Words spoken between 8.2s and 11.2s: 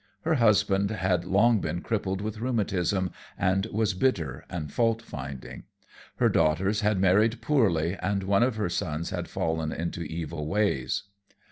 one of her sons had fallen into evil ways.